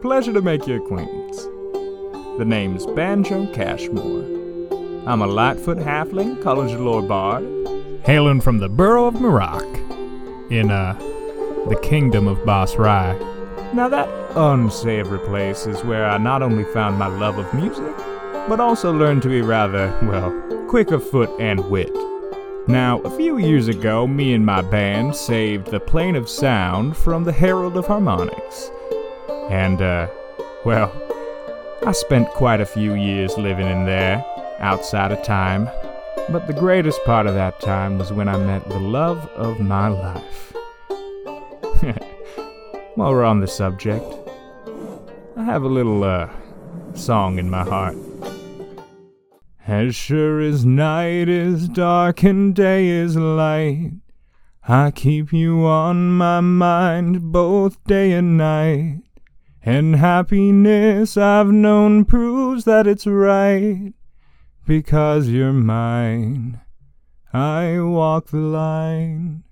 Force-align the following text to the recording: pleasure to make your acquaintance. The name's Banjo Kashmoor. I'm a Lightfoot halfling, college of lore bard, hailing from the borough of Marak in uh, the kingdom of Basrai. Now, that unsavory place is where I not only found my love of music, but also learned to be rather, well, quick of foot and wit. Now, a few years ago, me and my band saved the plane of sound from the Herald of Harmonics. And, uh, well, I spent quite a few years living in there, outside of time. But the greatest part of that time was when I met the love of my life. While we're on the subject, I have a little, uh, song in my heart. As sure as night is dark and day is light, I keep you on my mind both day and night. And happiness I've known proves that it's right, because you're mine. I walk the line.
pleasure 0.00 0.32
to 0.32 0.40
make 0.40 0.66
your 0.66 0.78
acquaintance. 0.78 1.42
The 2.38 2.44
name's 2.46 2.86
Banjo 2.86 3.44
Kashmoor. 3.52 5.06
I'm 5.06 5.20
a 5.20 5.26
Lightfoot 5.26 5.76
halfling, 5.76 6.42
college 6.42 6.72
of 6.72 6.80
lore 6.80 7.02
bard, 7.02 7.44
hailing 8.04 8.40
from 8.40 8.58
the 8.58 8.68
borough 8.70 9.06
of 9.06 9.14
Marak 9.14 9.68
in 10.50 10.70
uh, 10.70 10.94
the 11.68 11.78
kingdom 11.82 12.26
of 12.26 12.38
Basrai. 12.38 13.14
Now, 13.74 13.88
that 13.90 14.08
unsavory 14.36 15.18
place 15.18 15.66
is 15.66 15.84
where 15.84 16.06
I 16.06 16.16
not 16.16 16.40
only 16.40 16.64
found 16.72 16.98
my 16.98 17.06
love 17.06 17.36
of 17.36 17.52
music, 17.52 17.94
but 18.48 18.58
also 18.58 18.92
learned 18.92 19.20
to 19.22 19.28
be 19.28 19.42
rather, 19.42 19.88
well, 20.04 20.30
quick 20.68 20.92
of 20.92 21.06
foot 21.06 21.30
and 21.38 21.68
wit. 21.68 21.94
Now, 22.66 23.00
a 23.00 23.14
few 23.18 23.36
years 23.36 23.68
ago, 23.68 24.06
me 24.06 24.32
and 24.32 24.46
my 24.46 24.62
band 24.62 25.14
saved 25.14 25.66
the 25.66 25.80
plane 25.80 26.16
of 26.16 26.26
sound 26.28 26.96
from 26.96 27.24
the 27.24 27.32
Herald 27.32 27.76
of 27.76 27.86
Harmonics. 27.86 28.70
And, 29.50 29.82
uh, 29.82 30.08
well, 30.64 30.90
I 31.84 31.92
spent 31.92 32.28
quite 32.28 32.60
a 32.60 32.66
few 32.66 32.94
years 32.94 33.36
living 33.36 33.66
in 33.66 33.84
there, 33.84 34.24
outside 34.60 35.12
of 35.12 35.22
time. 35.22 35.68
But 36.30 36.46
the 36.46 36.52
greatest 36.52 37.04
part 37.04 37.26
of 37.26 37.34
that 37.34 37.60
time 37.60 37.98
was 37.98 38.12
when 38.12 38.28
I 38.28 38.36
met 38.38 38.68
the 38.68 38.78
love 38.78 39.26
of 39.30 39.60
my 39.60 39.88
life. 39.88 40.52
While 42.94 43.10
we're 43.12 43.24
on 43.24 43.40
the 43.40 43.48
subject, 43.48 44.04
I 45.36 45.44
have 45.44 45.64
a 45.64 45.68
little, 45.68 46.04
uh, 46.04 46.28
song 46.94 47.38
in 47.38 47.50
my 47.50 47.64
heart. 47.64 47.96
As 49.66 49.94
sure 49.94 50.40
as 50.40 50.64
night 50.64 51.28
is 51.28 51.68
dark 51.68 52.22
and 52.22 52.54
day 52.54 52.88
is 52.88 53.16
light, 53.16 53.92
I 54.68 54.90
keep 54.90 55.32
you 55.32 55.64
on 55.64 56.16
my 56.16 56.40
mind 56.40 57.32
both 57.32 57.82
day 57.84 58.12
and 58.12 58.36
night. 58.36 59.02
And 59.62 59.96
happiness 59.96 61.16
I've 61.18 61.48
known 61.48 62.06
proves 62.06 62.64
that 62.64 62.86
it's 62.86 63.06
right, 63.06 63.92
because 64.66 65.28
you're 65.28 65.52
mine. 65.52 66.60
I 67.32 67.78
walk 67.80 68.28
the 68.28 68.38
line. 68.38 69.44